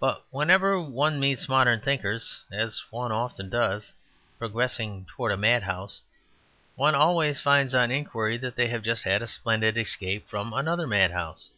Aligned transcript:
But 0.00 0.24
whenever 0.30 0.80
one 0.80 1.20
meets 1.20 1.50
modern 1.50 1.80
thinkers 1.82 2.40
(as 2.50 2.82
one 2.88 3.12
often 3.12 3.50
does) 3.50 3.92
progressing 4.38 5.04
towards 5.04 5.34
a 5.34 5.36
madhouse, 5.36 6.00
one 6.76 6.94
always 6.94 7.42
finds, 7.42 7.74
on 7.74 7.90
inquiry, 7.90 8.38
that 8.38 8.56
they 8.56 8.68
have 8.68 8.80
just 8.82 9.04
had 9.04 9.20
a 9.20 9.26
splendid 9.26 9.76
escape 9.76 10.26
from 10.30 10.54
another 10.54 10.86
madhouse. 10.86 11.50